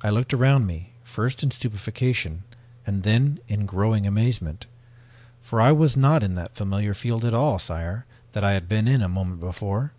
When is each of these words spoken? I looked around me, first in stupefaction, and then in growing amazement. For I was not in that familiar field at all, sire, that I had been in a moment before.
I 0.00 0.10
looked 0.10 0.32
around 0.32 0.68
me, 0.68 0.90
first 1.02 1.42
in 1.42 1.50
stupefaction, 1.50 2.44
and 2.86 3.02
then 3.02 3.40
in 3.48 3.66
growing 3.66 4.06
amazement. 4.06 4.66
For 5.42 5.60
I 5.60 5.72
was 5.72 5.96
not 5.96 6.22
in 6.22 6.36
that 6.36 6.54
familiar 6.54 6.94
field 6.94 7.24
at 7.24 7.34
all, 7.34 7.58
sire, 7.58 8.06
that 8.30 8.44
I 8.44 8.52
had 8.52 8.68
been 8.68 8.86
in 8.86 9.02
a 9.02 9.08
moment 9.08 9.40
before. 9.40 9.90